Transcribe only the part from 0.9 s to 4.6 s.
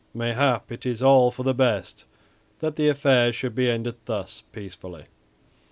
all for the best that the affair should be ended thus